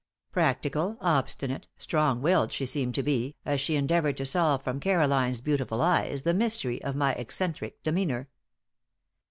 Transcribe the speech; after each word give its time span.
Practical, 0.31 0.97
obstinate, 0.99 1.67
strong 1.77 2.23
willed 2.23 2.51
she 2.51 2.65
seemed 2.65 2.95
to 2.95 3.03
be, 3.03 3.35
as 3.45 3.61
she 3.61 3.75
endeavored 3.75 4.17
to 4.17 4.25
solve 4.25 4.63
from 4.63 4.79
Caroline's 4.79 5.41
beautiful 5.41 5.79
eyes 5.79 6.23
the 6.23 6.33
mystery 6.33 6.81
of 6.83 6.95
my 6.95 7.13
eccentric 7.13 7.83
demeanor. 7.83 8.27